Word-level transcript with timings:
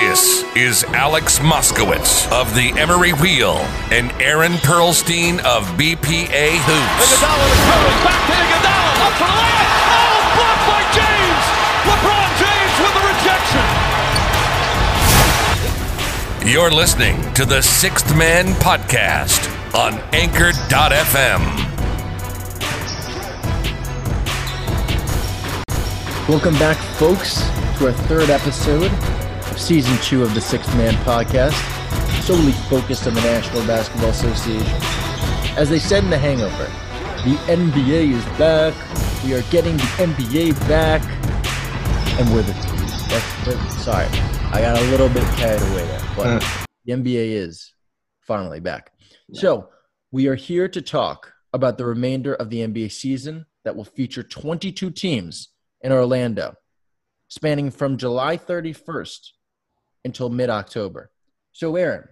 This 0.00 0.44
is 0.54 0.84
Alex 0.84 1.40
Moskowitz 1.40 2.30
of 2.30 2.54
the 2.54 2.70
Emory 2.80 3.12
Wheel 3.14 3.56
and 3.90 4.12
Aaron 4.22 4.52
Perlstein 4.52 5.40
of 5.40 5.64
BPA 5.74 6.54
Hoops. 6.54 7.18
Iguodala 7.18 7.46
to 7.50 7.58
Curry, 7.66 7.98
back 8.06 8.22
to 8.28 8.32
Iguodala, 8.38 8.94
up 9.02 9.12
for 9.18 9.26
the 9.26 9.34
layup. 9.42 9.74
Oh, 9.98 10.38
blocked 10.38 10.70
by 10.70 10.82
James. 10.94 11.44
LeBron 11.90 12.30
James 12.38 12.74
with 12.78 12.94
the 12.94 13.02
rejection. 13.10 13.66
You're 16.52 16.70
listening 16.70 17.34
to 17.34 17.44
the 17.44 17.60
Sixth 17.60 18.14
Man 18.16 18.54
Podcast 18.60 19.50
on 19.74 19.98
Anchor.fm. 20.14 21.42
Welcome 26.28 26.56
back, 26.60 26.76
folks, 26.98 27.40
to 27.78 27.86
our 27.86 27.92
third 27.92 28.30
episode 28.30 28.92
of 28.92 29.27
season 29.58 29.96
two 30.02 30.22
of 30.22 30.34
the 30.34 30.40
Sixth 30.40 30.74
Man 30.76 30.94
Podcast, 31.04 31.52
solely 32.22 32.52
focused 32.52 33.06
on 33.06 33.14
the 33.14 33.20
National 33.22 33.66
Basketball 33.66 34.10
Association. 34.10 34.66
As 35.56 35.68
they 35.68 35.78
said 35.78 36.04
in 36.04 36.10
The 36.10 36.18
Hangover, 36.18 36.64
the 37.24 37.36
NBA 37.46 38.12
is 38.12 38.24
back. 38.38 38.74
We 39.24 39.34
are 39.34 39.42
getting 39.50 39.76
the 39.76 39.82
NBA 39.82 40.58
back, 40.68 41.02
and 42.20 42.32
we're 42.32 42.42
the 42.42 42.52
that's, 43.08 43.82
sorry, 43.82 44.06
I 44.52 44.60
got 44.60 44.78
a 44.78 44.84
little 44.90 45.08
bit 45.08 45.24
carried 45.36 45.62
away 45.62 45.86
there, 45.86 46.02
but 46.14 46.26
uh. 46.26 46.64
the 46.84 46.92
NBA 46.92 47.32
is 47.32 47.72
finally 48.20 48.60
back. 48.60 48.92
So 49.32 49.70
we 50.12 50.28
are 50.28 50.34
here 50.34 50.68
to 50.68 50.82
talk 50.82 51.32
about 51.52 51.78
the 51.78 51.86
remainder 51.86 52.34
of 52.34 52.50
the 52.50 52.58
NBA 52.58 52.92
season 52.92 53.46
that 53.64 53.76
will 53.76 53.84
feature 53.84 54.22
22 54.22 54.90
teams 54.90 55.48
in 55.80 55.90
Orlando, 55.90 56.54
spanning 57.28 57.70
from 57.70 57.96
July 57.96 58.36
31st 58.36 59.30
until 60.04 60.28
mid 60.28 60.50
October. 60.50 61.10
So, 61.52 61.74
Aaron, 61.76 62.04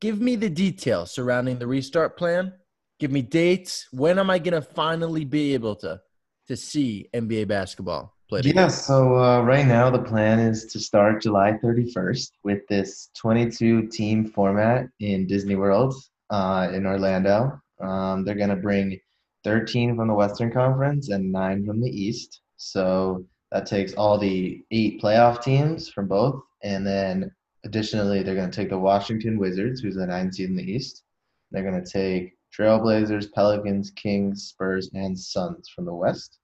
give 0.00 0.20
me 0.20 0.36
the 0.36 0.50
details 0.50 1.12
surrounding 1.12 1.58
the 1.58 1.66
restart 1.66 2.16
plan. 2.16 2.52
Give 3.00 3.10
me 3.10 3.22
dates. 3.22 3.86
When 3.92 4.18
am 4.18 4.30
I 4.30 4.38
going 4.38 4.60
to 4.60 4.62
finally 4.62 5.24
be 5.24 5.54
able 5.54 5.76
to, 5.76 6.00
to 6.48 6.56
see 6.56 7.08
NBA 7.14 7.48
basketball 7.48 8.14
played? 8.28 8.46
again? 8.46 8.56
Yeah, 8.56 8.68
so 8.68 9.16
uh, 9.16 9.42
right 9.42 9.66
now 9.66 9.88
the 9.90 10.02
plan 10.02 10.40
is 10.40 10.66
to 10.66 10.80
start 10.80 11.22
July 11.22 11.52
31st 11.62 12.30
with 12.42 12.66
this 12.68 13.10
22 13.16 13.88
team 13.88 14.26
format 14.26 14.86
in 15.00 15.26
Disney 15.26 15.54
World 15.54 15.94
uh, 16.30 16.68
in 16.72 16.86
Orlando. 16.86 17.60
Um, 17.80 18.24
they're 18.24 18.34
going 18.34 18.48
to 18.50 18.56
bring 18.56 18.98
13 19.44 19.96
from 19.96 20.08
the 20.08 20.14
Western 20.14 20.50
Conference 20.50 21.08
and 21.10 21.30
nine 21.30 21.64
from 21.64 21.80
the 21.80 21.90
East. 21.90 22.40
So 22.56 23.24
that 23.52 23.66
takes 23.66 23.94
all 23.94 24.18
the 24.18 24.62
eight 24.70 25.00
playoff 25.00 25.42
teams 25.42 25.88
from 25.88 26.08
both. 26.08 26.42
And 26.62 26.86
then 26.86 27.30
additionally, 27.64 28.22
they're 28.22 28.34
going 28.34 28.50
to 28.50 28.56
take 28.56 28.70
the 28.70 28.78
Washington 28.78 29.38
Wizards, 29.38 29.80
who's 29.80 29.96
the 29.96 30.06
nine 30.06 30.32
seed 30.32 30.50
in 30.50 30.56
the 30.56 30.70
East. 30.70 31.04
They're 31.50 31.68
going 31.68 31.82
to 31.82 31.90
take 31.90 32.34
Trailblazers, 32.56 33.32
Pelicans, 33.32 33.90
Kings, 33.90 34.44
Spurs, 34.48 34.90
and 34.94 35.18
Suns 35.18 35.68
from 35.68 35.84
the 35.84 35.94
West. 35.94 36.38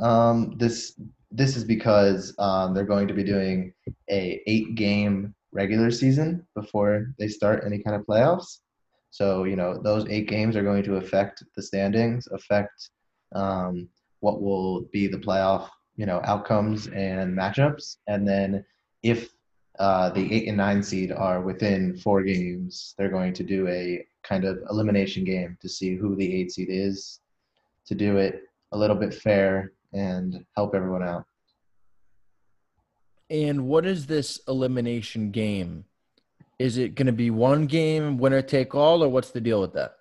Um, 0.00 0.54
this 0.56 0.98
this 1.30 1.56
is 1.56 1.64
because 1.64 2.34
um, 2.38 2.74
they're 2.74 2.84
going 2.84 3.08
to 3.08 3.14
be 3.14 3.24
doing 3.24 3.72
a 4.10 4.40
eight 4.46 4.74
game 4.74 5.34
regular 5.52 5.90
season 5.90 6.46
before 6.54 7.12
they 7.18 7.28
start 7.28 7.64
any 7.64 7.78
kind 7.78 7.96
of 7.96 8.06
playoffs. 8.06 8.58
So 9.10 9.44
you 9.44 9.56
know 9.56 9.80
those 9.80 10.08
eight 10.08 10.28
games 10.28 10.56
are 10.56 10.62
going 10.62 10.82
to 10.84 10.96
affect 10.96 11.44
the 11.56 11.62
standings, 11.62 12.28
affect 12.32 12.90
um, 13.34 13.88
what 14.20 14.42
will 14.42 14.82
be 14.92 15.06
the 15.06 15.18
playoff 15.18 15.68
you 15.96 16.06
know 16.06 16.20
outcomes 16.24 16.88
and 16.88 17.36
matchups, 17.36 17.96
and 18.08 18.26
then 18.26 18.64
if 19.04 19.28
uh, 19.78 20.08
the 20.10 20.32
eight 20.34 20.48
and 20.48 20.56
nine 20.56 20.82
seed 20.82 21.12
are 21.12 21.40
within 21.40 21.96
four 21.96 22.22
games, 22.22 22.94
they're 22.96 23.10
going 23.10 23.34
to 23.34 23.44
do 23.44 23.68
a 23.68 24.04
kind 24.22 24.44
of 24.44 24.58
elimination 24.70 25.24
game 25.24 25.56
to 25.60 25.68
see 25.68 25.94
who 25.94 26.16
the 26.16 26.34
eight 26.34 26.50
seed 26.50 26.68
is, 26.70 27.20
to 27.86 27.94
do 27.94 28.16
it 28.16 28.42
a 28.72 28.78
little 28.78 28.96
bit 28.96 29.12
fair 29.12 29.72
and 29.92 30.44
help 30.56 30.74
everyone 30.74 31.02
out. 31.02 31.24
And 33.30 33.66
what 33.66 33.84
is 33.84 34.06
this 34.06 34.40
elimination 34.48 35.30
game? 35.30 35.84
Is 36.58 36.78
it 36.78 36.94
going 36.94 37.06
to 37.06 37.12
be 37.12 37.30
one 37.30 37.66
game, 37.66 38.16
winner 38.16 38.42
take 38.42 38.74
all, 38.74 39.02
or 39.04 39.08
what's 39.08 39.30
the 39.30 39.40
deal 39.40 39.60
with 39.60 39.74
that? 39.74 39.96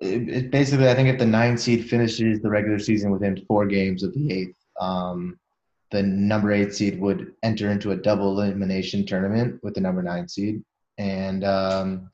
It, 0.00 0.28
it 0.28 0.50
basically, 0.50 0.88
I 0.88 0.94
think 0.94 1.08
if 1.08 1.18
the 1.18 1.26
nine 1.26 1.56
seed 1.58 1.88
finishes 1.88 2.40
the 2.40 2.50
regular 2.50 2.78
season 2.78 3.10
within 3.10 3.44
four 3.46 3.66
games 3.66 4.02
of 4.02 4.12
the 4.14 4.32
eighth, 4.32 4.56
um, 4.80 5.38
the 5.90 6.02
number 6.02 6.52
eight 6.52 6.74
seed 6.74 6.98
would 7.00 7.32
enter 7.42 7.70
into 7.70 7.92
a 7.92 7.96
double 7.96 8.40
elimination 8.40 9.06
tournament 9.06 9.60
with 9.62 9.74
the 9.74 9.80
number 9.80 10.02
nine 10.02 10.26
seed. 10.28 10.62
And 10.98 11.44
um, 11.44 12.10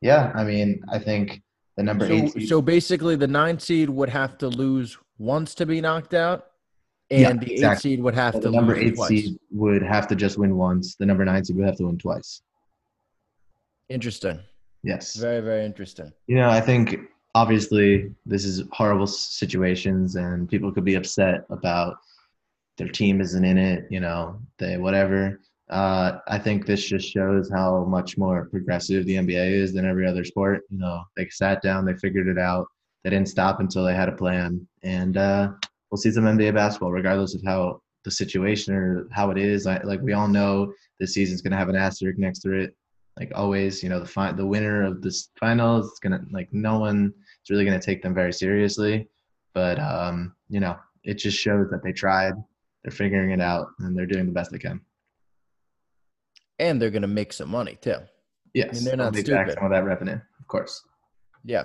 yeah, 0.00 0.32
I 0.34 0.44
mean, 0.44 0.82
I 0.90 0.98
think 0.98 1.42
the 1.76 1.82
number 1.84 2.04
eight 2.04 2.28
So, 2.32 2.38
seed. 2.38 2.48
so 2.48 2.62
basically, 2.62 3.16
the 3.16 3.26
nine 3.26 3.58
seed 3.58 3.88
would 3.88 4.08
have 4.10 4.36
to 4.38 4.48
lose 4.48 4.98
once 5.18 5.54
to 5.56 5.66
be 5.66 5.80
knocked 5.80 6.14
out, 6.14 6.46
and 7.10 7.20
Yeah, 7.20 7.32
the 7.32 7.64
eight 7.72 7.78
seed 7.78 8.02
would 8.02 8.14
have 8.14 8.34
the 8.34 8.40
to 8.42 8.50
number 8.50 8.74
lose 8.74 8.84
eight 8.84 8.94
twice. 8.96 9.08
seed 9.08 9.38
would 9.52 9.82
have 9.82 10.06
to 10.08 10.14
just 10.16 10.36
win 10.38 10.56
once. 10.56 10.96
The 10.96 11.06
number 11.06 11.24
nine 11.24 11.44
seed 11.44 11.56
would 11.56 11.66
have 11.66 11.76
to 11.76 11.84
win 11.86 11.98
twice. 11.98 12.42
Interesting. 13.88 14.40
Yes. 14.82 15.16
Very, 15.16 15.40
very 15.40 15.64
interesting. 15.64 16.12
You 16.26 16.36
know, 16.36 16.50
I 16.50 16.60
think 16.60 16.98
obviously 17.34 18.12
this 18.26 18.44
is 18.44 18.62
horrible 18.72 19.06
situations, 19.06 20.16
and 20.16 20.48
people 20.48 20.72
could 20.72 20.84
be 20.84 20.94
upset 20.96 21.44
about 21.50 21.96
their 22.78 22.88
team 22.88 23.20
isn't 23.20 23.44
in 23.44 23.58
it. 23.58 23.86
You 23.90 24.00
know, 24.00 24.40
they 24.58 24.78
whatever. 24.78 25.40
Uh, 25.68 26.18
I 26.28 26.38
think 26.38 26.64
this 26.64 26.82
just 26.82 27.12
shows 27.12 27.50
how 27.50 27.84
much 27.84 28.16
more 28.16 28.46
progressive 28.46 29.04
the 29.04 29.16
NBA 29.16 29.52
is 29.52 29.74
than 29.74 29.84
every 29.84 30.06
other 30.06 30.24
sport. 30.24 30.62
You 30.70 30.78
know, 30.78 31.02
they 31.16 31.28
sat 31.28 31.60
down, 31.60 31.84
they 31.84 31.94
figured 31.94 32.28
it 32.28 32.38
out. 32.38 32.66
They 33.04 33.10
didn't 33.10 33.28
stop 33.28 33.60
until 33.60 33.84
they 33.84 33.94
had 33.94 34.08
a 34.08 34.16
plan, 34.16 34.66
and 34.82 35.16
uh, 35.16 35.50
we'll 35.90 35.98
see 35.98 36.10
some 36.10 36.24
NBA 36.24 36.54
basketball, 36.54 36.92
regardless 36.92 37.34
of 37.34 37.42
how 37.44 37.80
the 38.04 38.10
situation 38.10 38.74
or 38.74 39.06
how 39.12 39.30
it 39.30 39.38
is. 39.38 39.66
I, 39.66 39.82
like 39.82 40.00
we 40.00 40.14
all 40.14 40.28
know, 40.28 40.72
this 40.98 41.14
season's 41.14 41.42
gonna 41.42 41.56
have 41.56 41.68
an 41.68 41.76
asterisk 41.76 42.18
next 42.18 42.40
to 42.40 42.52
it 42.52 42.74
like 43.18 43.32
always, 43.34 43.82
you 43.82 43.88
know, 43.88 44.00
the 44.00 44.06
fi- 44.06 44.32
the 44.32 44.46
winner 44.46 44.84
of 44.84 45.02
this 45.02 45.30
finals 45.38 45.86
is 45.86 45.98
gonna 45.98 46.24
like 46.30 46.48
no 46.52 46.78
one 46.78 47.12
is 47.44 47.50
really 47.50 47.64
gonna 47.64 47.80
take 47.80 48.02
them 48.02 48.14
very 48.14 48.32
seriously. 48.32 49.08
But 49.54 49.78
um, 49.80 50.34
you 50.48 50.60
know, 50.60 50.76
it 51.04 51.14
just 51.14 51.38
shows 51.38 51.68
that 51.70 51.82
they 51.82 51.92
tried, 51.92 52.34
they're 52.84 52.90
figuring 52.92 53.30
it 53.30 53.40
out, 53.40 53.68
and 53.80 53.96
they're 53.96 54.06
doing 54.06 54.26
the 54.26 54.32
best 54.32 54.50
they 54.50 54.58
can. 54.58 54.80
And 56.58 56.80
they're 56.80 56.90
going 56.90 57.02
to 57.02 57.08
make 57.08 57.32
some 57.32 57.50
money 57.50 57.76
too. 57.80 57.96
Yes, 58.54 58.78
And 58.78 58.86
they're 58.86 58.96
not 58.96 59.12
they'll 59.12 59.22
take 59.22 59.32
back 59.34 59.46
stupid. 59.46 59.58
some 59.58 59.66
of 59.66 59.70
that 59.72 59.84
revenue, 59.84 60.14
of 60.40 60.46
course. 60.48 60.82
Yeah. 61.44 61.64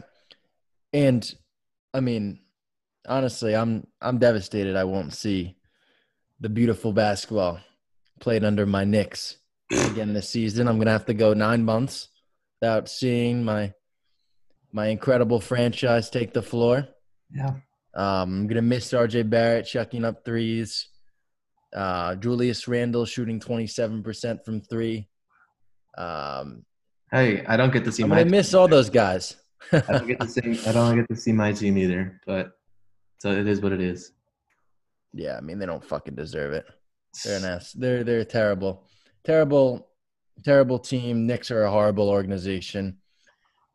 And 0.92 1.34
I 1.94 2.00
mean, 2.02 2.40
honestly, 3.08 3.56
I'm 3.56 3.88
I'm 4.02 4.20
devastated 4.20 4.76
I 4.76 4.84
won't 4.84 5.14
see 5.14 5.56
the 6.40 6.50
beautiful 6.50 6.94
basketball 6.94 7.60
played 8.20 8.44
under 8.44 8.66
my 8.66 8.84
Knicks 8.84 9.38
again 9.72 10.14
this 10.14 10.30
season. 10.30 10.68
I'm 10.68 10.78
gonna 10.78 10.92
have 10.92 11.06
to 11.08 11.14
go 11.16 11.34
nine 11.34 11.64
months 11.66 12.10
without 12.62 12.90
seeing 12.90 13.44
my 13.44 13.74
my 14.72 14.88
incredible 14.88 15.40
franchise 15.40 16.10
take 16.10 16.34
the 16.34 16.42
floor. 16.44 16.88
Yeah, 17.34 17.56
Um, 17.96 18.42
I'm 18.42 18.48
gonna 18.48 18.62
miss 18.62 18.92
RJ 18.94 19.30
Barrett 19.30 19.66
chucking 19.66 20.06
up 20.06 20.24
threes. 20.24 20.88
Uh, 21.74 22.16
Julius 22.16 22.68
Randle 22.68 23.06
shooting 23.06 23.40
27% 23.40 24.46
from 24.46 24.62
three. 24.62 25.08
Um, 25.98 26.66
hey, 27.12 27.44
I 27.46 27.58
don't 27.58 27.74
get 27.74 27.84
to 27.86 27.92
see 27.92 28.04
I'm 28.04 28.10
gonna 28.10 28.26
miss 28.26 28.54
all 28.54 28.68
those 28.68 28.90
guys. 28.90 29.38
I 29.72 29.80
don't 29.80 30.08
get 30.08 30.20
to 30.20 30.28
see. 30.28 30.60
I 30.68 30.72
don't 30.72 30.96
get 30.98 31.08
to 31.10 31.16
see 31.16 31.32
my 31.32 31.52
team 31.52 31.78
either, 31.78 32.20
but 32.26 32.52
so 33.20 33.32
it 33.32 33.48
is 33.48 33.62
what 33.62 33.72
it 33.72 33.82
is. 33.82 34.12
Yeah, 35.14 35.38
I 35.38 35.42
mean 35.42 35.60
they 35.60 35.66
don't 35.66 35.84
fucking 35.84 36.16
deserve 36.16 36.54
it. 36.54 36.66
They're 37.24 37.38
an 37.38 37.46
ass. 37.56 37.72
They're 37.72 38.04
they're 38.04 38.26
terrible, 38.26 38.88
terrible, 39.24 39.88
terrible 40.44 40.80
team. 40.80 41.26
Knicks 41.26 41.52
are 41.52 41.64
a 41.64 41.72
horrible 41.72 42.10
organization. 42.10 42.98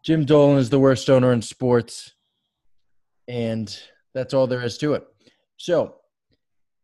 Jim 0.05 0.25
Dolan 0.25 0.58
is 0.58 0.70
the 0.70 0.78
worst 0.78 1.11
owner 1.11 1.32
in 1.32 1.43
sports, 1.43 2.12
and 3.26 3.76
that's 4.14 4.34
all 4.34 4.46
there 4.46 4.62
is 4.62 4.78
to 4.78 4.94
it. 4.94 5.05
So, 5.56 5.96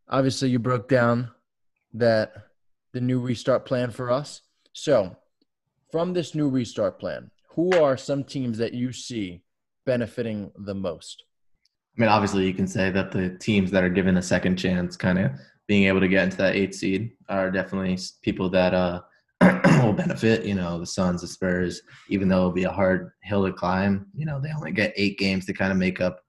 obviously, 0.09 0.51
you 0.51 0.59
broke 0.59 0.89
down 0.89 1.31
that 1.95 2.33
the 2.93 3.01
new 3.01 3.21
restart 3.21 3.65
plan 3.65 3.91
for 3.91 4.11
us. 4.11 4.43
So, 4.73 5.17
from 5.91 6.13
this 6.13 6.35
new 6.35 6.49
restart 6.49 6.99
plan, 6.99 7.31
who 7.51 7.73
are 7.81 7.97
some 7.97 8.25
teams 8.25 8.59
that 8.59 8.75
you 8.75 8.93
see 8.93 9.43
benefiting 9.87 10.51
the 10.57 10.75
most? 10.75 11.25
I 11.97 12.01
mean, 12.01 12.11
obviously, 12.11 12.47
you 12.47 12.55
can 12.55 12.67
say 12.67 12.91
that 12.91 13.13
the 13.13 13.37
teams 13.39 13.71
that 13.71 13.85
are 13.85 13.89
given 13.89 14.17
a 14.17 14.23
second 14.23 14.57
chance, 14.57 14.97
kind 14.97 15.19
of 15.19 15.33
being 15.69 15.85
able 15.85 16.01
to 16.01 16.09
get 16.09 16.25
into 16.25 16.37
that 16.39 16.57
eight 16.57 16.75
seed, 16.75 17.13
are 17.29 17.51
definitely 17.51 17.99
people 18.23 18.51
that 18.51 18.75
uh, 18.75 19.01
will 19.83 19.93
benefit. 19.93 20.45
You 20.45 20.57
know, 20.57 20.81
the 20.81 20.87
Suns, 20.87 21.21
the 21.21 21.29
Spurs, 21.29 21.83
even 22.09 22.29
though 22.29 22.39
it'll 22.39 22.53
be 22.53 22.65
a 22.65 22.71
hard 22.71 23.13
hill 23.23 23.47
to 23.47 23.53
climb. 23.53 24.07
You 24.17 24.27
know, 24.27 24.41
they 24.41 24.51
only 24.53 24.73
get 24.73 24.93
eight 24.97 25.19
games 25.19 25.47
to 25.47 25.53
kind 25.53 25.71
of 25.71 25.79
make 25.79 26.01
up 26.01 26.21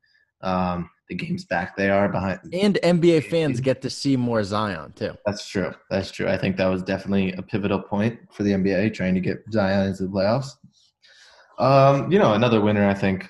um, 0.42 0.90
the 1.10 1.16
games 1.16 1.46
back 1.46 1.76
they 1.76 1.90
are 1.90 2.10
behind. 2.10 2.40
And 2.54 2.80
NBA 2.84 3.30
fans 3.30 3.60
get 3.60 3.82
to 3.84 3.90
see 3.90 4.16
more 4.16 4.44
Zion 4.44 4.94
too. 4.94 5.14
That's 5.26 5.48
true. 5.48 5.74
That's 5.90 6.12
true. 6.12 6.28
I 6.28 6.38
think 6.38 6.58
that 6.58 6.68
was 6.68 6.84
definitely 6.84 7.34
a 7.34 7.42
pivotal 7.42 7.80
point 7.80 8.20
for 8.32 8.44
the 8.44 8.52
NBA 8.52 8.94
trying 8.94 9.14
to 9.16 9.22
get 9.22 9.44
Zion 9.52 9.88
into 9.88 10.04
the 10.04 10.10
playoffs. 10.10 10.52
Um, 11.60 12.12
you 12.12 12.20
know, 12.20 12.34
another 12.34 12.62
winner, 12.62 12.88
I 12.88 12.94
think. 12.94 13.30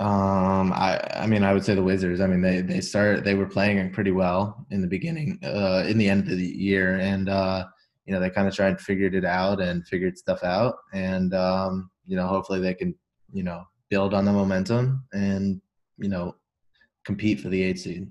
Um, 0.00 0.72
I 0.72 1.00
I 1.16 1.26
mean, 1.26 1.42
I 1.42 1.52
would 1.52 1.64
say 1.64 1.74
the 1.74 1.82
Wizards. 1.82 2.20
I 2.20 2.28
mean, 2.28 2.40
they 2.40 2.60
they 2.60 2.80
started 2.80 3.24
they 3.24 3.34
were 3.34 3.48
playing 3.48 3.90
pretty 3.90 4.12
well 4.12 4.64
in 4.70 4.80
the 4.80 4.86
beginning, 4.86 5.40
uh, 5.42 5.84
in 5.88 5.98
the 5.98 6.08
end 6.08 6.30
of 6.30 6.38
the 6.38 6.46
year, 6.46 7.00
and 7.00 7.28
uh, 7.28 7.66
you 8.06 8.14
know 8.14 8.20
they 8.20 8.30
kind 8.30 8.46
of 8.46 8.54
tried 8.54 8.80
figured 8.80 9.16
it 9.16 9.24
out 9.24 9.60
and 9.60 9.86
figured 9.88 10.16
stuff 10.16 10.44
out, 10.44 10.76
and 10.94 11.34
um, 11.34 11.90
you 12.06 12.16
know 12.16 12.28
hopefully 12.28 12.60
they 12.60 12.74
can 12.74 12.94
you 13.32 13.42
know 13.42 13.64
build 13.90 14.14
on 14.14 14.24
the 14.24 14.32
momentum 14.32 15.04
and 15.12 15.60
you 15.98 16.08
know 16.08 16.34
compete 17.04 17.40
for 17.40 17.48
the 17.48 17.62
eight 17.62 17.78
seed. 17.78 18.10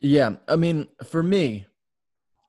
Yeah, 0.00 0.36
I 0.46 0.56
mean, 0.56 0.88
for 1.04 1.22
me, 1.22 1.66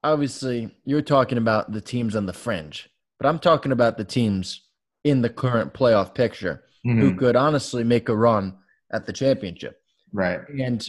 obviously, 0.03 0.75
you're 0.85 1.01
talking 1.01 1.37
about 1.37 1.71
the 1.71 1.81
teams 1.81 2.15
on 2.15 2.25
the 2.25 2.33
fringe, 2.33 2.89
but 3.19 3.27
I'm 3.27 3.39
talking 3.39 3.71
about 3.71 3.97
the 3.97 4.03
teams 4.03 4.67
in 5.03 5.21
the 5.21 5.29
current 5.29 5.73
playoff 5.73 6.13
picture 6.13 6.63
mm-hmm. 6.85 6.99
who 6.99 7.15
could 7.15 7.35
honestly 7.35 7.83
make 7.83 8.09
a 8.09 8.15
run 8.15 8.57
at 8.91 9.05
the 9.05 9.13
championship. 9.13 9.81
Right. 10.11 10.41
And 10.49 10.87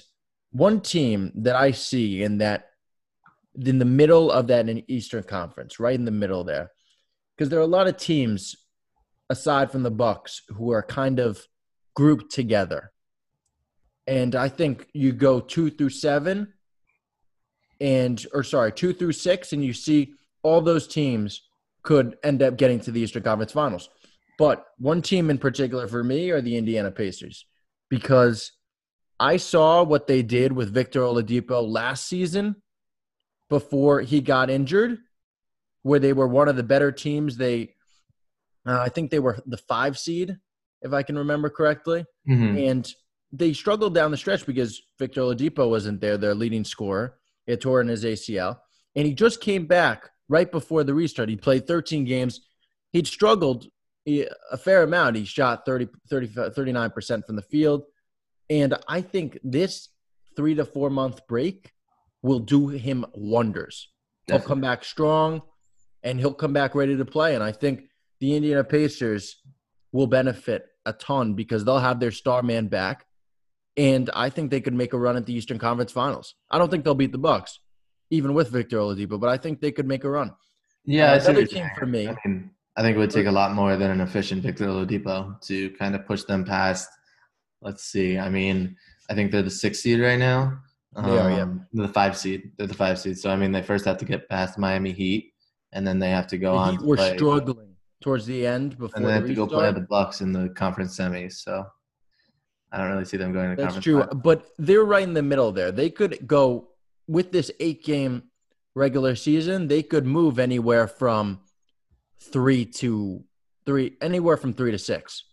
one 0.52 0.80
team 0.80 1.32
that 1.36 1.56
I 1.56 1.70
see 1.70 2.22
in 2.22 2.38
that 2.38 2.66
in 3.54 3.78
the 3.78 3.84
middle 3.84 4.30
of 4.30 4.46
that 4.46 4.68
in 4.68 4.84
Eastern 4.88 5.22
Conference, 5.22 5.80
right 5.80 5.94
in 5.94 6.04
the 6.04 6.10
middle 6.10 6.44
there, 6.44 6.70
because 7.36 7.50
there 7.50 7.58
are 7.58 7.62
a 7.62 7.66
lot 7.66 7.88
of 7.88 7.96
teams 7.96 8.54
aside 9.28 9.70
from 9.70 9.82
the 9.82 9.90
Bucks 9.90 10.42
who 10.48 10.72
are 10.72 10.82
kind 10.82 11.18
of 11.18 11.46
grouped 11.94 12.32
together. 12.32 12.92
And 14.06 14.34
I 14.34 14.48
think 14.48 14.88
you 14.92 15.12
go 15.12 15.40
two 15.40 15.70
through 15.70 15.90
seven, 15.90 16.52
and 17.80 18.24
or 18.32 18.42
sorry, 18.42 18.72
two 18.72 18.92
through 18.92 19.12
six, 19.12 19.52
and 19.52 19.64
you 19.64 19.72
see 19.72 20.14
all 20.42 20.60
those 20.60 20.86
teams 20.86 21.42
could 21.82 22.16
end 22.22 22.42
up 22.42 22.56
getting 22.56 22.80
to 22.80 22.90
the 22.90 23.00
Eastern 23.00 23.22
Conference 23.22 23.52
Finals. 23.52 23.88
But 24.38 24.64
one 24.78 25.02
team 25.02 25.30
in 25.30 25.38
particular 25.38 25.86
for 25.86 26.02
me 26.02 26.30
are 26.30 26.40
the 26.40 26.56
Indiana 26.56 26.90
Pacers 26.90 27.46
because 27.88 28.52
I 29.18 29.36
saw 29.36 29.82
what 29.82 30.06
they 30.06 30.22
did 30.22 30.52
with 30.52 30.72
Victor 30.72 31.00
Oladipo 31.00 31.66
last 31.68 32.06
season 32.08 32.56
before 33.50 34.00
he 34.00 34.22
got 34.22 34.48
injured, 34.48 34.98
where 35.82 35.98
they 35.98 36.14
were 36.14 36.26
one 36.26 36.48
of 36.48 36.56
the 36.56 36.62
better 36.62 36.90
teams. 36.90 37.36
They, 37.36 37.74
uh, 38.66 38.80
I 38.80 38.88
think 38.88 39.10
they 39.10 39.18
were 39.18 39.38
the 39.44 39.58
five 39.58 39.98
seed, 39.98 40.38
if 40.82 40.92
I 40.92 41.02
can 41.02 41.18
remember 41.18 41.50
correctly, 41.50 42.04
mm-hmm. 42.28 42.56
and 42.56 42.92
they 43.32 43.52
struggled 43.52 43.94
down 43.94 44.10
the 44.10 44.16
stretch 44.16 44.46
because 44.46 44.82
Victor 44.98 45.22
Oladipo 45.22 45.68
wasn't 45.68 46.00
there, 46.00 46.16
their 46.16 46.34
leading 46.34 46.64
scorer. 46.64 47.18
He 47.46 47.52
had 47.52 47.60
torn 47.60 47.88
his 47.88 48.04
ACL, 48.04 48.58
and 48.96 49.06
he 49.06 49.14
just 49.14 49.40
came 49.40 49.66
back 49.66 50.10
right 50.28 50.50
before 50.50 50.84
the 50.84 50.94
restart. 50.94 51.28
He 51.28 51.36
played 51.36 51.66
13 51.66 52.04
games. 52.04 52.40
He'd 52.92 53.06
struggled 53.06 53.66
a 54.06 54.56
fair 54.56 54.82
amount. 54.82 55.16
He 55.16 55.24
shot 55.24 55.64
30, 55.66 55.88
30, 56.08 56.28
39% 56.28 57.26
from 57.26 57.36
the 57.36 57.42
field. 57.42 57.84
And 58.48 58.74
I 58.88 59.00
think 59.00 59.38
this 59.44 59.88
three 60.36 60.54
to 60.54 60.64
four 60.64 60.90
month 60.90 61.26
break 61.28 61.72
will 62.22 62.40
do 62.40 62.68
him 62.68 63.04
wonders. 63.14 63.88
Definitely. 64.26 64.40
He'll 64.40 64.48
come 64.48 64.60
back 64.60 64.84
strong 64.84 65.42
and 66.02 66.18
he'll 66.18 66.34
come 66.34 66.52
back 66.52 66.74
ready 66.74 66.96
to 66.96 67.04
play. 67.04 67.34
And 67.34 67.44
I 67.44 67.52
think 67.52 67.84
the 68.20 68.34
Indiana 68.34 68.64
Pacers 68.64 69.36
will 69.92 70.06
benefit 70.06 70.66
a 70.86 70.92
ton 70.92 71.34
because 71.34 71.64
they'll 71.64 71.78
have 71.78 72.00
their 72.00 72.10
star 72.10 72.42
man 72.42 72.68
back. 72.68 73.06
And 73.76 74.10
I 74.14 74.30
think 74.30 74.50
they 74.50 74.60
could 74.60 74.74
make 74.74 74.92
a 74.92 74.98
run 74.98 75.16
at 75.16 75.26
the 75.26 75.32
Eastern 75.32 75.58
Conference 75.58 75.92
Finals. 75.92 76.34
I 76.50 76.58
don't 76.58 76.70
think 76.70 76.84
they'll 76.84 76.94
beat 76.94 77.12
the 77.12 77.18
Bucks, 77.18 77.60
even 78.10 78.34
with 78.34 78.50
Victor 78.50 78.78
Oladipo, 78.78 79.18
but 79.18 79.28
I 79.28 79.36
think 79.36 79.60
they 79.60 79.72
could 79.72 79.86
make 79.86 80.04
a 80.04 80.10
run. 80.10 80.32
Yeah, 80.84 81.12
uh, 81.12 81.20
another 81.20 81.46
team 81.46 81.68
for 81.78 81.86
me. 81.86 82.08
I 82.08 82.16
mean, 82.24 82.50
I 82.76 82.82
think 82.82 82.96
it 82.96 82.98
would 82.98 83.10
take 83.10 83.26
a 83.26 83.32
lot 83.32 83.54
more 83.54 83.76
than 83.76 83.90
an 83.90 84.00
efficient 84.00 84.42
Victor 84.42 84.66
Oladipo 84.66 85.40
to 85.42 85.70
kind 85.70 85.94
of 85.94 86.06
push 86.06 86.24
them 86.24 86.44
past. 86.44 86.88
Let's 87.62 87.84
see. 87.84 88.18
I 88.18 88.28
mean, 88.28 88.76
I 89.08 89.14
think 89.14 89.30
they're 89.30 89.42
the 89.42 89.50
sixth 89.50 89.82
seed 89.82 90.00
right 90.00 90.18
now. 90.18 90.60
They 90.96 91.18
are, 91.18 91.30
yeah. 91.30 91.42
Um, 91.42 91.66
the 91.72 91.88
five 91.88 92.16
seed. 92.16 92.50
They're 92.56 92.66
the 92.66 92.74
five 92.74 92.98
seed. 92.98 93.18
So 93.18 93.30
I 93.30 93.36
mean, 93.36 93.52
they 93.52 93.62
first 93.62 93.84
have 93.84 93.98
to 93.98 94.04
get 94.04 94.28
past 94.28 94.58
Miami 94.58 94.92
Heat, 94.92 95.32
and 95.72 95.86
then 95.86 96.00
they 96.00 96.10
have 96.10 96.26
to 96.28 96.38
go 96.38 96.52
the 96.52 96.58
on. 96.58 96.76
Heat 96.78 96.82
were 96.82 96.96
play. 96.96 97.16
struggling 97.16 97.69
towards 98.00 98.26
the 98.26 98.46
end 98.46 98.78
before. 98.78 98.96
And 98.96 99.06
they 99.06 99.12
have 99.12 99.26
to 99.26 99.34
go 99.34 99.46
play 99.46 99.72
the 99.72 99.80
Bucks 99.80 100.20
in 100.20 100.32
the 100.32 100.48
conference 100.50 100.96
semis. 100.96 101.34
So 101.34 101.66
I 102.72 102.78
don't 102.78 102.90
really 102.90 103.04
see 103.04 103.16
them 103.16 103.32
going 103.32 103.50
to 103.50 103.56
That's 103.56 103.74
conference. 103.74 104.08
true, 104.10 104.20
but 104.20 104.46
they're 104.58 104.84
right 104.84 105.02
in 105.02 105.14
the 105.14 105.22
middle 105.22 105.52
there. 105.52 105.72
They 105.72 105.90
could 105.90 106.26
go 106.26 106.68
with 107.06 107.32
this 107.32 107.50
eight 107.60 107.84
game 107.84 108.24
regular 108.74 109.16
season. 109.16 109.68
They 109.68 109.82
could 109.82 110.06
move 110.06 110.38
anywhere 110.38 110.86
from 110.86 111.40
three 112.20 112.64
to 112.64 113.24
three, 113.66 113.96
anywhere 114.00 114.36
from 114.36 114.52
three 114.52 114.70
to 114.70 114.78
six. 114.78 115.24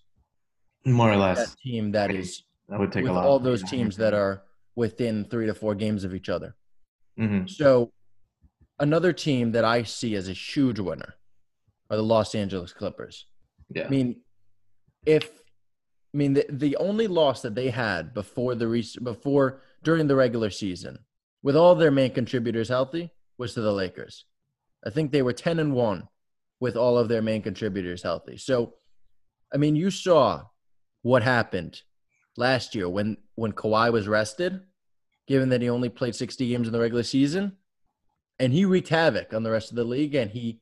More 0.86 1.12
or 1.12 1.18
less. 1.18 1.50
That 1.50 1.60
team 1.60 1.92
that 1.92 2.12
is 2.12 2.44
that 2.70 2.80
would 2.80 2.92
take 2.92 3.06
a 3.08 3.12
lot. 3.12 3.26
All 3.26 3.40
those 3.40 3.64
teams 3.64 3.98
that 3.98 4.14
are 4.14 4.44
within 4.76 5.26
three 5.26 5.46
to 5.46 5.54
four 5.54 5.76
games 5.76 6.04
of 6.04 6.14
each 6.14 6.30
other. 6.30 6.56
Mm-hmm. 7.20 7.48
So, 7.48 7.92
another 8.80 9.12
team 9.12 9.52
that 9.54 9.66
I 9.66 9.84
see 9.84 10.16
as 10.16 10.30
a 10.30 10.34
huge 10.34 10.80
winner 10.80 11.16
are 11.90 11.98
the 11.98 12.04
Los 12.04 12.36
Angeles 12.36 12.74
Clippers. 12.74 13.26
Yeah. 13.70 13.86
I 13.86 13.90
mean, 13.90 14.22
if 15.06 15.30
I 16.14 16.18
mean 16.18 16.34
the 16.34 16.46
the 16.50 16.76
only 16.78 17.08
loss 17.08 17.42
that 17.42 17.56
they 17.56 17.70
had 17.70 18.14
before 18.14 18.56
the 18.56 18.98
before 19.02 19.62
during 19.84 20.08
the 20.08 20.16
regular 20.16 20.50
season, 20.50 21.00
with 21.44 21.56
all 21.56 21.76
their 21.76 21.92
main 21.92 22.12
contributors 22.12 22.70
healthy, 22.70 23.12
was 23.38 23.54
to 23.54 23.62
the 23.62 23.74
Lakers. 23.74 24.26
I 24.86 24.90
think 24.90 25.12
they 25.12 25.22
were 25.22 25.34
ten 25.34 25.60
and 25.60 25.74
one 25.74 26.08
with 26.60 26.76
all 26.76 26.98
of 26.98 27.08
their 27.08 27.22
main 27.22 27.42
contributors 27.42 28.04
healthy. 28.04 28.38
So, 28.38 28.76
I 29.54 29.58
mean, 29.58 29.76
you 29.76 29.92
saw 29.92 30.44
what 31.04 31.24
happened 31.24 31.82
last 32.36 32.76
year 32.76 32.90
when 32.90 33.18
when 33.36 33.54
Kawhi 33.54 33.92
was 33.92 34.08
rested, 34.08 34.62
given 35.28 35.50
that 35.50 35.62
he 35.62 35.70
only 35.70 35.90
played 35.90 36.16
60 36.16 36.48
games 36.48 36.68
in 36.68 36.74
the 36.74 36.80
regular 36.80 37.04
season, 37.04 37.58
and 38.40 38.54
he 38.54 38.66
wreaked 38.66 38.90
havoc 38.90 39.34
on 39.34 39.44
the 39.44 39.52
rest 39.52 39.70
of 39.70 39.76
the 39.76 39.84
league, 39.84 40.16
and 40.16 40.32
he 40.32 40.62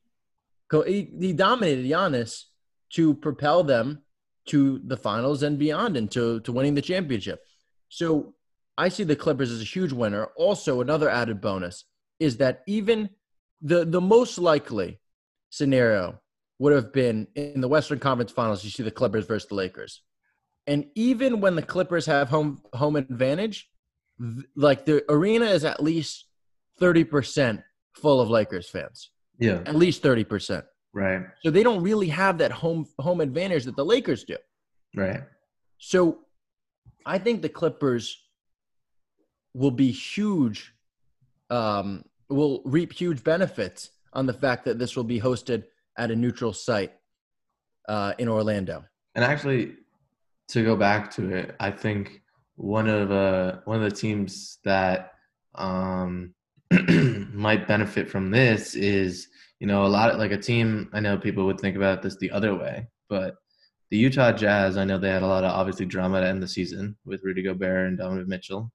he, 0.70 1.10
he 1.18 1.32
dominated 1.32 1.86
Giannis 1.86 2.44
to 2.90 3.14
propel 3.14 3.64
them 3.64 4.02
to 4.46 4.80
the 4.84 4.96
finals 4.96 5.42
and 5.42 5.58
beyond, 5.58 5.96
and 5.96 6.10
to 6.12 6.40
to 6.40 6.52
winning 6.52 6.74
the 6.74 6.82
championship. 6.82 7.40
So 7.88 8.34
I 8.78 8.88
see 8.88 9.04
the 9.04 9.16
Clippers 9.16 9.50
as 9.50 9.60
a 9.60 9.64
huge 9.64 9.92
winner. 9.92 10.26
Also, 10.36 10.80
another 10.80 11.08
added 11.08 11.40
bonus 11.40 11.84
is 12.20 12.36
that 12.38 12.62
even 12.66 13.10
the 13.60 13.84
the 13.84 14.00
most 14.00 14.38
likely 14.38 15.00
scenario 15.50 16.20
would 16.58 16.72
have 16.72 16.92
been 16.92 17.26
in 17.34 17.60
the 17.60 17.68
Western 17.68 17.98
Conference 17.98 18.32
Finals. 18.32 18.64
You 18.64 18.70
see 18.70 18.82
the 18.82 18.90
Clippers 18.90 19.26
versus 19.26 19.48
the 19.48 19.54
Lakers, 19.54 20.02
and 20.66 20.86
even 20.94 21.40
when 21.40 21.56
the 21.56 21.62
Clippers 21.62 22.06
have 22.06 22.28
home 22.28 22.62
home 22.72 22.96
advantage, 22.96 23.68
like 24.54 24.84
the 24.84 25.04
arena 25.10 25.46
is 25.46 25.64
at 25.64 25.82
least 25.82 26.26
thirty 26.78 27.04
percent 27.04 27.62
full 27.94 28.20
of 28.20 28.30
Lakers 28.30 28.68
fans. 28.68 29.10
Yeah, 29.38 29.62
at 29.66 29.74
least 29.74 30.02
thirty 30.02 30.24
percent. 30.24 30.64
Right. 30.92 31.22
So 31.42 31.50
they 31.50 31.62
don't 31.62 31.82
really 31.82 32.08
have 32.08 32.38
that 32.38 32.52
home 32.52 32.86
home 32.98 33.20
advantage 33.20 33.64
that 33.64 33.76
the 33.76 33.84
Lakers 33.84 34.24
do. 34.24 34.36
Right. 34.94 35.22
So 35.78 36.20
I 37.04 37.18
think 37.18 37.42
the 37.42 37.48
Clippers 37.48 38.16
will 39.54 39.70
be 39.70 39.90
huge. 39.90 40.72
Um, 41.50 42.04
will 42.28 42.62
reap 42.64 42.92
huge 42.92 43.22
benefits 43.22 43.90
on 44.12 44.26
the 44.26 44.32
fact 44.32 44.64
that 44.64 44.78
this 44.78 44.96
will 44.96 45.04
be 45.04 45.20
hosted 45.20 45.64
at 45.96 46.10
a 46.10 46.16
neutral 46.16 46.52
site 46.52 46.92
uh, 47.88 48.14
in 48.18 48.28
Orlando. 48.28 48.84
And 49.14 49.24
actually, 49.24 49.74
to 50.48 50.64
go 50.64 50.76
back 50.76 51.10
to 51.12 51.34
it, 51.34 51.56
I 51.60 51.70
think 51.70 52.22
one 52.56 52.88
of 52.88 53.12
uh, 53.12 53.58
one 53.64 53.82
of 53.82 53.88
the 53.88 53.96
teams 53.96 54.58
that 54.64 55.12
um, 55.54 56.34
might 57.32 57.68
benefit 57.68 58.10
from 58.10 58.30
this 58.30 58.74
is 58.74 59.28
you 59.60 59.66
know 59.66 59.84
a 59.84 59.88
lot 59.88 60.10
of 60.10 60.18
like 60.18 60.32
a 60.32 60.38
team. 60.38 60.90
I 60.92 61.00
know 61.00 61.16
people 61.16 61.46
would 61.46 61.60
think 61.60 61.76
about 61.76 62.02
this 62.02 62.16
the 62.16 62.30
other 62.30 62.54
way, 62.54 62.88
but 63.08 63.36
the 63.90 63.96
Utah 63.96 64.32
Jazz. 64.32 64.76
I 64.76 64.84
know 64.84 64.98
they 64.98 65.10
had 65.10 65.22
a 65.22 65.26
lot 65.26 65.44
of 65.44 65.50
obviously 65.50 65.86
drama 65.86 66.20
to 66.20 66.26
end 66.26 66.42
the 66.42 66.48
season 66.48 66.96
with 67.04 67.22
Rudy 67.22 67.42
Gobert 67.42 67.88
and 67.88 67.98
Donovan 67.98 68.28
Mitchell, 68.28 68.72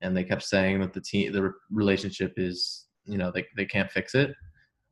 and 0.00 0.16
they 0.16 0.24
kept 0.24 0.42
saying 0.42 0.80
that 0.80 0.92
the 0.92 1.00
team 1.00 1.32
the 1.32 1.52
relationship 1.70 2.34
is 2.36 2.86
you 3.04 3.18
know 3.18 3.30
they 3.30 3.46
they 3.56 3.66
can't 3.66 3.90
fix 3.90 4.14
it. 4.14 4.34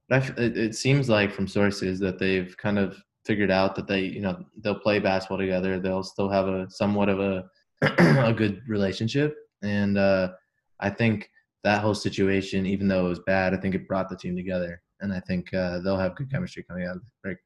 But 0.09 0.23
I, 0.23 0.33
it 0.43 0.75
seems 0.75 1.09
like 1.09 1.33
from 1.33 1.49
sources 1.49 1.99
that 2.01 2.19
they've 2.19 2.55
kind 2.59 2.79
of 2.79 2.97
figured 3.25 3.51
out 3.51 3.75
that 3.77 3.87
they, 3.87 4.01
you 4.01 4.21
know, 4.21 4.45
they'll 4.63 4.79
play 4.79 4.99
basketball 4.99 5.39
together. 5.39 5.79
They'll 5.79 6.03
still 6.03 6.29
have 6.29 6.49
a 6.49 6.69
somewhat 6.71 7.09
of 7.09 7.21
a 7.21 7.45
a 8.29 8.33
good 8.33 8.63
relationship, 8.69 9.35
and 9.63 9.99
uh, 9.99 10.33
I 10.81 10.91
think 10.91 11.31
that 11.65 11.83
whole 11.83 11.95
situation, 11.95 12.67
even 12.67 12.89
though 12.89 13.07
it 13.07 13.09
was 13.11 13.21
bad, 13.21 13.55
I 13.55 13.57
think 13.59 13.75
it 13.75 13.87
brought 13.89 14.09
the 14.09 14.17
team 14.17 14.37
together, 14.37 14.83
and 15.01 15.13
I 15.13 15.21
think 15.21 15.53
uh, 15.55 15.79
they'll 15.81 15.99
have 15.99 16.17
good 16.17 16.31
chemistry 16.31 16.65
coming 16.69 16.87
out 16.87 16.97
of 16.97 17.03
the 17.03 17.09
break. 17.23 17.39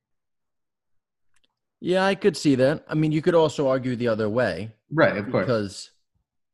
Yeah, 1.80 2.04
I 2.04 2.14
could 2.14 2.36
see 2.36 2.54
that. 2.54 2.84
I 2.88 2.94
mean, 2.94 3.12
you 3.12 3.20
could 3.20 3.34
also 3.34 3.68
argue 3.68 3.96
the 3.96 4.08
other 4.08 4.28
way 4.28 4.72
Right, 4.90 5.16
of 5.16 5.30
course. 5.30 5.44
because 5.44 5.90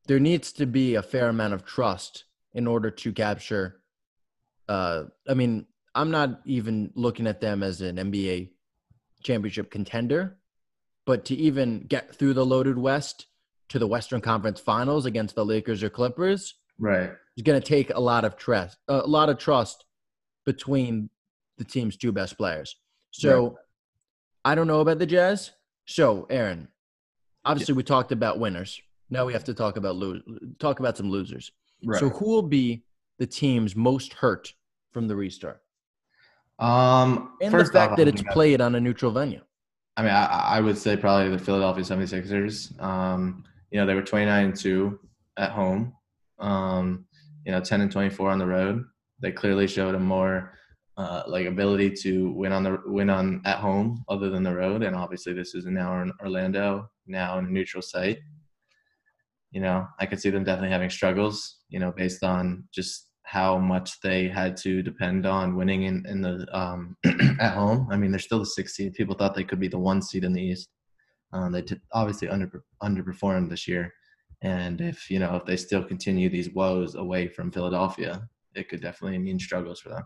there 0.07 0.19
needs 0.19 0.52
to 0.54 0.66
be 0.66 0.97
a 0.97 1.02
fair 1.02 1.28
amount 1.28 1.54
of 1.54 1.64
trust 1.64 2.25
in 2.52 2.66
order 2.66 2.90
to 2.90 3.12
capture. 3.12 3.81
Uh, 4.69 5.04
I 5.28 5.35
mean, 5.35 5.66
I'm 5.95 6.11
not 6.11 6.40
even 6.45 6.90
looking 6.95 7.26
at 7.28 7.40
them 7.40 7.62
as 7.62 7.81
an 7.81 7.97
NBA 7.97 8.50
championship 9.23 9.71
contender, 9.71 10.38
but 11.07 11.25
to 11.26 11.35
even 11.37 11.81
get 11.87 12.14
through 12.16 12.35
the 12.35 12.47
loaded 12.47 12.76
West 12.78 13.26
to 13.69 13.78
the 13.78 13.87
Western 13.87 14.21
Conference 14.21 14.59
Finals 14.59 15.07
against 15.07 15.37
the 15.37 15.45
Lakers 15.45 15.83
or 15.85 15.90
Clippers 15.90 16.54
Right. 16.79 17.11
is 17.37 17.43
going 17.43 17.61
to 17.61 17.67
take 17.67 17.91
a 17.91 18.00
lot 18.00 18.25
of 18.25 18.37
trust, 18.37 18.79
a 18.88 19.07
lot 19.07 19.29
of 19.29 19.38
trust 19.38 19.85
between 20.45 21.11
the 21.59 21.64
team's 21.64 21.97
two 21.97 22.12
best 22.12 22.37
players. 22.37 22.76
So 23.11 23.45
Right. 23.45 23.52
I 24.45 24.55
don't 24.55 24.67
know 24.67 24.81
about 24.81 24.99
the 24.99 25.07
Jazz. 25.07 25.52
So 25.87 26.26
Aaron, 26.31 26.69
obviously 27.45 27.75
we 27.75 27.83
talked 27.83 28.12
about 28.12 28.38
winners. 28.38 28.81
Now 29.11 29.26
we 29.26 29.33
have 29.33 29.45
to 29.45 29.55
talk 29.55 29.76
about 29.76 29.97
lose, 29.97 30.23
talk 30.59 30.81
about 30.81 30.97
some 30.97 31.11
losers. 31.11 31.52
Right. 31.85 32.00
So 32.00 32.09
who 32.09 32.26
will 32.26 32.43
be 32.43 32.85
the 33.19 33.26
teams 33.26 33.76
most 33.76 34.14
hurt 34.14 34.52
from 34.93 35.07
the 35.09 35.14
restart? 35.17 35.62
um, 36.59 37.33
And 37.41 37.50
first 37.50 37.73
the 37.73 37.79
fact 37.79 37.93
off, 37.93 37.99
that 37.99 38.09
it's 38.09 38.23
played 38.23 38.61
on 38.61 38.75
a 38.75 38.81
neutral 38.81 39.12
venue. 39.12 39.43
I 39.97 40.02
mean, 40.02 40.11
I, 40.12 40.25
I 40.26 40.61
would 40.61 40.79
say 40.79 40.97
probably 40.97 41.29
the 41.31 41.38
Philadelphia 41.38 41.85
76ers. 41.85 42.81
Um, 42.83 43.45
you 43.71 43.79
know, 43.79 43.87
they 43.87 43.95
were 43.95 44.02
29 44.02 44.45
and 44.45 44.57
2 44.57 44.99
at 45.37 45.50
home, 45.50 45.95
um, 46.39 47.07
you 47.45 47.53
know, 47.53 47.61
10 47.61 47.81
and 47.81 47.91
24 47.91 48.31
on 48.31 48.39
the 48.39 48.47
road. 48.47 48.85
They 49.21 49.33
clearly 49.33 49.67
showed 49.67 49.95
a 49.95 50.01
more 50.01 50.53
uh, 50.97 51.23
like 51.27 51.47
ability 51.47 51.91
to 51.91 52.33
win 52.33 52.53
on 52.53 52.62
the 52.62 52.79
win 52.87 53.09
on 53.09 53.41
at 53.45 53.59
home 53.59 54.05
other 54.09 54.29
than 54.29 54.43
the 54.43 54.55
road. 54.55 54.83
And 54.83 54.97
obviously, 54.97 55.33
this 55.33 55.55
is 55.55 55.65
now 55.65 56.03
in 56.03 56.12
Orlando, 56.21 56.91
now 57.07 57.39
in 57.39 57.47
a 57.47 57.51
neutral 57.51 57.83
site. 57.83 58.19
You 59.51 59.61
know, 59.61 59.87
I 60.01 60.07
could 60.07 60.21
see 60.21 60.31
them 60.31 60.45
definitely 60.45 60.71
having 60.71 60.91
struggles. 60.91 61.61
You 61.69 61.81
know, 61.81 61.93
based 61.93 62.23
on 62.23 62.65
just 62.75 63.09
how 63.25 63.57
much 63.57 64.01
they 64.03 64.29
had 64.29 64.57
to 64.59 64.83
depend 64.83 65.25
on 65.25 65.57
winning 65.57 65.85
in, 65.85 66.05
in 66.07 66.21
the 66.21 66.47
um, 66.53 66.97
at 67.41 67.55
home. 67.55 67.89
I 67.91 67.97
mean, 67.97 68.11
they're 68.11 68.19
still 68.21 68.41
the 68.41 68.47
sixth 68.47 68.75
seed. 68.75 68.95
People 68.95 69.15
thought 69.15 69.35
they 69.35 69.45
could 69.45 69.61
be 69.61 69.69
the 69.69 69.79
one 69.79 70.03
seed 70.03 70.25
in 70.25 70.33
the 70.33 70.43
East. 70.43 70.69
Um, 71.33 71.53
they 71.53 71.62
did 71.62 71.81
obviously 71.93 72.29
under 72.29 72.62
underperformed 72.83 73.49
this 73.49 73.67
year, 73.67 73.93
and 74.43 74.81
if 74.81 75.11
you 75.11 75.19
know 75.19 75.37
if 75.37 75.45
they 75.45 75.57
still 75.57 75.83
continue 75.83 76.29
these 76.29 76.51
woes 76.51 76.95
away 76.95 77.29
from 77.29 77.51
Philadelphia, 77.51 78.29
it 78.55 78.69
could 78.69 78.83
definitely 78.83 79.19
mean 79.19 79.39
struggles 79.39 79.81
for 79.81 79.91
them. 79.91 80.03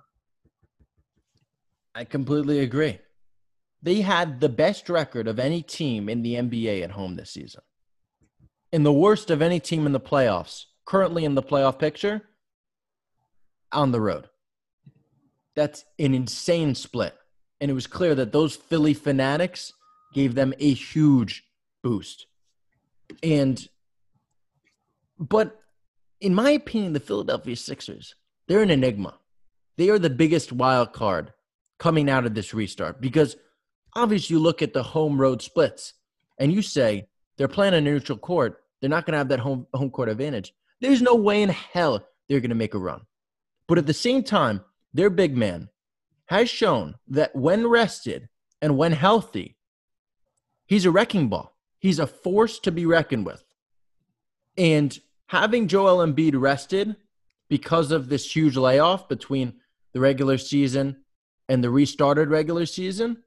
I 1.95 2.05
completely 2.05 2.61
agree. 2.61 2.99
They 3.83 4.03
had 4.03 4.41
the 4.41 4.49
best 4.49 4.89
record 4.89 5.29
of 5.29 5.39
any 5.39 5.63
team 5.63 6.09
in 6.09 6.23
the 6.23 6.35
NBA 6.35 6.83
at 6.83 6.91
home 6.91 7.17
this 7.17 7.31
season. 7.31 7.63
And 8.73 8.85
the 8.85 8.93
worst 8.93 9.31
of 9.31 9.41
any 9.41 9.61
team 9.61 9.87
in 9.87 9.93
the 9.93 10.01
playoffs, 10.01 10.65
currently 10.85 11.25
in 11.25 11.35
the 11.35 11.43
playoff 11.43 11.79
picture, 11.79 12.23
on 13.73 13.93
the 13.93 14.01
road. 14.01 14.29
That's 15.55 15.85
an 15.99 16.15
insane 16.15 16.75
split. 16.75 17.15
And 17.61 17.71
it 17.71 17.75
was 17.75 17.87
clear 17.87 18.15
that 18.15 18.33
those 18.33 18.57
Philly 18.57 18.93
fanatics 18.93 19.73
gave 20.13 20.35
them 20.35 20.53
a 20.59 20.75
huge 20.75 21.45
boost. 21.83 22.27
And, 23.23 23.67
but 25.19 25.61
in 26.21 26.35
my 26.35 26.51
opinion, 26.51 26.93
the 26.93 27.01
Philadelphia 27.01 27.57
Sixers, 27.57 28.15
they're 28.49 28.63
an 28.63 28.71
enigma. 28.71 29.19
They 29.77 29.91
are 29.91 29.99
the 29.99 30.11
biggest 30.11 30.53
wild 30.53 30.93
card 30.93 31.33
coming 31.79 32.09
out 32.09 32.25
of 32.25 32.35
this 32.35 32.55
restart 32.55 33.01
because 33.01 33.37
obviously 33.95 34.35
you 34.35 34.41
look 34.41 34.63
at 34.63 34.73
the 34.73 34.83
home 34.83 35.21
road 35.21 35.43
splits 35.43 35.95
and 36.39 36.53
you 36.53 36.63
say 36.63 37.09
they're 37.37 37.49
playing 37.49 37.75
a 37.75 37.81
neutral 37.81 38.19
court, 38.19 38.63
they're 38.81 38.91
not 38.91 39.05
going 39.05 39.13
to 39.13 39.19
have 39.19 39.29
that 39.29 39.41
home 39.41 39.67
home 39.75 39.91
court 39.91 40.09
advantage. 40.09 40.55
There's 40.81 41.03
no 41.03 41.15
way 41.15 41.43
in 41.43 41.49
hell 41.51 42.07
they're 42.29 42.41
going 42.41 42.51
to 42.51 42.55
make 42.55 42.75
a 42.75 42.79
run. 42.79 43.03
But 43.69 43.79
at 43.79 43.87
the 43.87 43.95
same 43.95 44.23
time, 44.23 44.63
their 44.95 45.11
big 45.11 45.37
man 45.37 45.69
has 46.27 46.49
shown 46.49 46.95
that 47.09 47.35
when 47.35 47.67
rested 47.67 48.29
and 48.63 48.77
when 48.77 48.93
healthy, 48.93 49.57
he's 50.67 50.87
a 50.87 50.91
wrecking 50.91 51.29
ball. 51.29 51.57
He's 51.79 51.99
a 51.99 52.07
force 52.07 52.59
to 52.61 52.73
be 52.73 52.87
reckoned 52.87 53.27
with. 53.27 53.45
And 54.57 54.99
having 55.27 55.69
Joel 55.69 56.05
Embiid 56.07 56.41
rested 56.41 56.97
because 57.49 57.91
of 57.91 58.09
this 58.09 58.35
huge 58.35 58.57
layoff 58.57 59.09
between 59.09 59.55
the 59.93 60.01
regular 60.01 60.39
season 60.39 61.05
and 61.49 61.63
the 61.63 61.71
restarted 61.71 62.29
regular 62.29 62.67
season, 62.67 63.23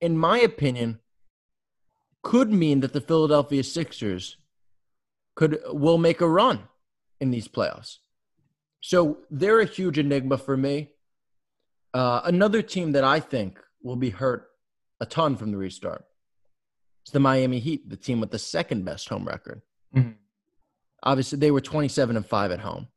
in 0.00 0.16
my 0.18 0.38
opinion, 0.38 0.98
could 2.22 2.52
mean 2.52 2.80
that 2.80 2.92
the 2.92 3.00
Philadelphia 3.00 3.64
Sixers 3.64 4.36
could 5.34 5.60
will 5.68 5.98
make 5.98 6.20
a 6.20 6.28
run 6.28 6.68
in 7.20 7.30
these 7.30 7.48
playoffs. 7.48 7.98
So 8.80 9.18
they're 9.30 9.60
a 9.60 9.64
huge 9.64 9.98
enigma 9.98 10.38
for 10.38 10.56
me. 10.56 10.90
Uh, 11.94 12.20
another 12.24 12.62
team 12.62 12.92
that 12.92 13.04
I 13.04 13.20
think 13.20 13.58
will 13.82 13.96
be 13.96 14.10
hurt 14.10 14.48
a 15.00 15.06
ton 15.06 15.36
from 15.36 15.50
the 15.52 15.56
restart 15.56 16.04
is 17.06 17.12
the 17.12 17.20
Miami 17.20 17.58
Heat, 17.58 17.88
the 17.88 17.96
team 17.96 18.20
with 18.20 18.30
the 18.30 18.38
second 18.38 18.84
best 18.84 19.08
home 19.08 19.26
record. 19.26 19.62
Mhm. 19.94 20.16
Obviously, 21.02 21.38
they 21.38 21.50
were 21.50 21.60
27 21.60 22.16
and 22.16 22.26
5 22.26 22.50
at 22.50 22.60
home. 22.60 22.88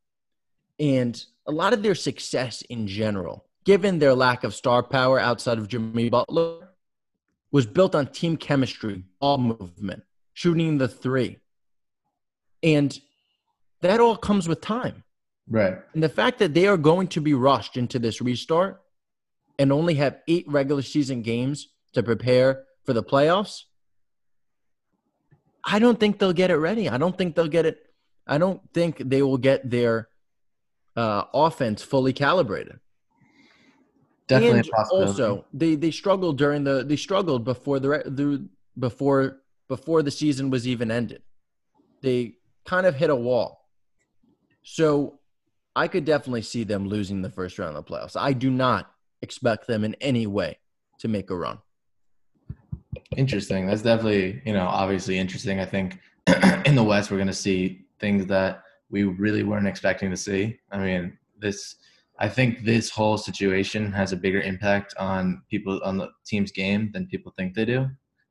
And 0.80 1.24
a 1.48 1.52
lot 1.52 1.74
of 1.74 1.84
their 1.84 1.96
success 1.96 2.62
in 2.64 2.88
general, 2.88 3.46
given 3.64 4.00
their 4.00 4.14
lack 4.14 4.44
of 4.44 4.54
star 4.54 4.84
power 4.84 5.20
outside 5.20 5.58
of 5.58 5.68
Jimmy 5.68 6.10
Butler, 6.10 6.70
was 7.52 7.66
built 7.66 7.96
on 7.96 8.08
team 8.08 8.38
chemistry, 8.38 9.04
ball 9.20 9.38
movement, 9.38 10.04
shooting 10.34 10.78
the 10.78 10.88
three. 10.88 11.38
And 12.62 12.98
that 13.82 14.00
all 14.00 14.18
comes 14.18 14.48
with 14.48 14.62
time. 14.62 15.04
Right. 15.48 15.78
And 15.94 16.02
the 16.02 16.10
fact 16.10 16.40
that 16.40 16.54
they 16.54 16.68
are 16.68 16.78
going 16.78 17.08
to 17.10 17.22
be 17.22 17.34
rushed 17.34 17.78
into 17.78 18.00
this 18.00 18.22
restart 18.22 18.82
and 19.60 19.72
only 19.72 19.94
have 19.96 20.18
eight 20.28 20.46
regular 20.48 20.82
season 20.82 21.22
games 21.22 21.70
to 21.94 22.04
prepare 22.04 22.64
for 22.84 22.94
the 22.94 23.04
playoffs, 23.04 23.64
I 25.64 25.80
don't 25.80 26.00
think 26.00 26.20
they'll 26.20 26.34
get 26.34 26.52
it 26.52 26.58
ready. 26.58 26.90
I 26.90 26.98
don't 26.98 27.18
think 27.18 27.36
they'll 27.36 27.48
get 27.48 27.66
it. 27.66 27.85
I 28.28 28.38
don't 28.38 28.62
think 28.74 28.98
they 28.98 29.22
will 29.22 29.38
get 29.38 29.70
their 29.70 30.10
uh, 30.96 31.24
offense 31.34 31.84
fully 31.84 32.14
calibrated. 32.14 32.80
Definitely 34.28 34.60
and 34.60 34.70
also, 34.92 35.46
they 35.54 35.76
they 35.76 35.92
struggled 35.92 36.38
during 36.38 36.64
the 36.64 36.84
they 36.84 36.96
struggled 36.96 37.44
before 37.44 37.80
the, 37.80 38.02
the 38.06 38.48
before 38.78 39.42
before 39.68 40.02
the 40.02 40.10
season 40.10 40.50
was 40.50 40.68
even 40.68 40.90
ended. 40.90 41.22
They 42.02 42.38
kind 42.66 42.88
of 42.88 42.96
hit 42.96 43.12
a 43.12 43.16
wall. 43.16 43.70
So 44.64 45.20
I 45.76 45.88
could 45.88 46.06
definitely 46.06 46.42
see 46.42 46.64
them 46.64 46.88
losing 46.88 47.22
the 47.22 47.30
first 47.30 47.60
round 47.60 47.78
of 47.78 47.86
the 47.86 47.92
playoffs. 47.92 48.16
I 48.20 48.34
do 48.34 48.50
not 48.50 48.92
expect 49.22 49.68
them 49.68 49.84
in 49.84 49.96
any 50.02 50.26
way 50.26 50.58
to 51.00 51.08
make 51.08 51.30
a 51.30 51.36
run. 51.36 51.60
Interesting. 53.16 53.68
That's 53.68 53.82
definitely, 53.84 54.42
you 54.46 54.54
know, 54.54 54.66
obviously 54.66 55.20
interesting. 55.20 55.60
I 55.60 55.66
think 55.66 56.00
in 56.66 56.76
the 56.76 56.84
West, 56.84 57.12
we're 57.12 57.18
going 57.18 57.28
to 57.28 57.34
see 57.34 57.85
things 58.00 58.26
that 58.28 58.62
we 58.90 59.04
really 59.04 59.44
weren't 59.44 59.68
expecting 59.68 60.10
to 60.12 60.18
see. 60.18 60.60
I 60.72 60.78
mean, 60.78 61.18
this, 61.40 61.76
I 62.20 62.30
think 62.30 62.64
this 62.64 62.90
whole 62.90 63.18
situation 63.18 63.92
has 63.92 64.12
a 64.12 64.18
bigger 64.18 64.42
impact 64.42 64.94
on 64.98 65.42
people, 65.50 65.82
on 65.84 65.98
the 65.98 66.10
team's 66.26 66.52
game 66.52 66.92
than 66.94 67.08
people 67.08 67.34
think 67.36 67.54
they 67.54 67.66
do. 67.66 67.88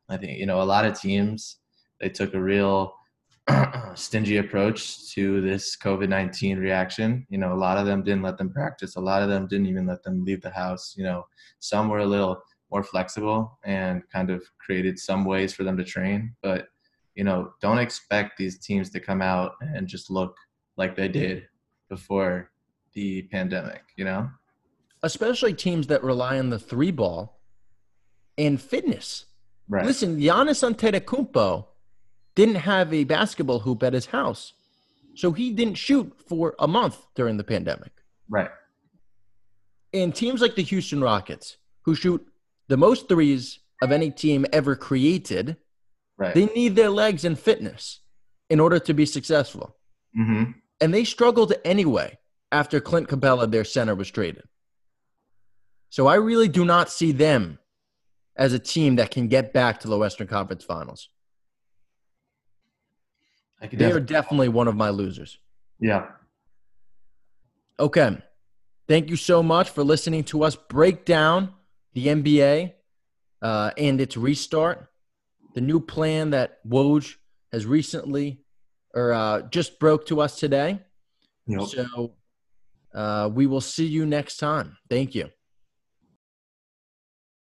I 0.08 0.16
think, 0.16 0.38
you 0.38 0.46
know, 0.46 0.62
a 0.62 0.64
lot 0.64 0.84
of 0.84 0.98
teams, 0.98 1.56
they 2.00 2.08
took 2.08 2.34
a 2.34 2.40
real 2.40 2.94
stingy 3.94 4.38
approach 4.38 5.12
to 5.12 5.40
this 5.40 5.76
COVID 5.76 6.08
19 6.08 6.58
reaction. 6.58 7.26
You 7.28 7.38
know, 7.38 7.52
a 7.52 7.56
lot 7.56 7.78
of 7.78 7.86
them 7.86 8.02
didn't 8.02 8.22
let 8.22 8.38
them 8.38 8.50
practice, 8.50 8.96
a 8.96 9.00
lot 9.00 9.22
of 9.22 9.28
them 9.28 9.46
didn't 9.46 9.66
even 9.66 9.86
let 9.86 10.02
them 10.02 10.24
leave 10.24 10.40
the 10.40 10.50
house. 10.50 10.94
You 10.96 11.04
know, 11.04 11.26
some 11.58 11.88
were 11.88 11.98
a 11.98 12.06
little, 12.06 12.42
more 12.74 12.82
flexible 12.82 13.56
and 13.64 14.02
kind 14.10 14.30
of 14.30 14.42
created 14.58 14.98
some 14.98 15.24
ways 15.24 15.54
for 15.54 15.62
them 15.62 15.76
to 15.76 15.84
train. 15.84 16.34
But, 16.42 16.66
you 17.14 17.24
know, 17.24 17.52
don't 17.60 17.78
expect 17.78 18.36
these 18.36 18.58
teams 18.58 18.90
to 18.90 19.00
come 19.00 19.22
out 19.22 19.52
and 19.60 19.86
just 19.86 20.10
look 20.10 20.36
like 20.76 20.96
they 20.96 21.08
did 21.08 21.46
before 21.88 22.50
the 22.94 23.22
pandemic, 23.30 23.82
you 23.96 24.04
know? 24.04 24.28
Especially 25.02 25.54
teams 25.54 25.86
that 25.88 26.02
rely 26.02 26.38
on 26.38 26.50
the 26.50 26.58
three 26.58 26.90
ball 26.90 27.40
and 28.38 28.60
fitness. 28.60 29.26
Right. 29.68 29.84
Listen, 29.86 30.18
Giannis 30.18 30.62
Antetokounmpo 30.62 31.66
didn't 32.34 32.56
have 32.56 32.92
a 32.92 33.04
basketball 33.04 33.60
hoop 33.60 33.82
at 33.82 33.92
his 33.92 34.06
house, 34.06 34.54
so 35.14 35.32
he 35.32 35.52
didn't 35.52 35.76
shoot 35.76 36.12
for 36.26 36.54
a 36.58 36.66
month 36.66 37.06
during 37.14 37.36
the 37.36 37.44
pandemic. 37.44 37.92
Right. 38.28 38.50
And 39.92 40.14
teams 40.14 40.40
like 40.40 40.56
the 40.56 40.62
Houston 40.62 41.00
Rockets, 41.00 41.58
who 41.82 41.94
shoot 41.94 42.26
the 42.68 42.76
most 42.76 43.08
threes 43.08 43.60
of 43.82 43.92
any 43.92 44.10
team 44.10 44.44
ever 44.52 44.74
created, 44.74 45.56
Right. 46.16 46.34
they 46.34 46.46
need 46.46 46.76
their 46.76 46.90
legs 46.90 47.24
and 47.24 47.38
fitness 47.38 48.00
in 48.48 48.60
order 48.60 48.78
to 48.78 48.94
be 48.94 49.06
successful. 49.06 49.76
mm-hmm. 50.16 50.52
And 50.80 50.92
they 50.92 51.04
struggled 51.04 51.52
anyway 51.64 52.18
after 52.52 52.80
Clint 52.80 53.08
Capela, 53.08 53.50
their 53.50 53.64
center, 53.64 53.94
was 53.94 54.10
traded. 54.10 54.44
So 55.88 56.06
I 56.06 56.16
really 56.16 56.48
do 56.48 56.64
not 56.64 56.90
see 56.90 57.12
them 57.12 57.58
as 58.36 58.52
a 58.52 58.58
team 58.58 58.96
that 58.96 59.10
can 59.10 59.28
get 59.28 59.52
back 59.52 59.80
to 59.80 59.88
the 59.88 59.96
Western 59.96 60.26
Conference 60.26 60.64
Finals. 60.64 61.08
They 63.60 63.66
are 63.66 64.00
definitely, 64.00 64.00
definitely 64.02 64.48
one 64.48 64.68
of 64.68 64.76
my 64.76 64.90
losers. 64.90 65.38
yeah. 65.80 66.06
Okay. 67.78 68.18
Thank 68.86 69.08
you 69.08 69.16
so 69.16 69.42
much 69.42 69.70
for 69.70 69.82
listening 69.82 70.24
to 70.24 70.44
us 70.44 70.54
break 70.54 71.04
down 71.04 71.54
the 71.94 72.08
NBA 72.08 72.72
uh, 73.40 73.70
and 73.78 74.00
its 74.00 74.16
restart. 74.16 74.90
The 75.54 75.60
new 75.60 75.80
plan 75.80 76.30
that 76.30 76.58
Woj 76.66 77.14
has 77.52 77.64
recently 77.64 78.40
or 78.94 79.12
uh, 79.12 79.42
just 79.42 79.78
broke 79.78 80.06
to 80.06 80.20
us 80.20 80.38
today. 80.38 80.80
Yep. 81.46 81.62
So 81.62 82.12
uh, 82.94 83.30
we 83.32 83.46
will 83.46 83.60
see 83.60 83.86
you 83.86 84.06
next 84.06 84.38
time. 84.38 84.76
Thank 84.88 85.14
you. 85.14 85.30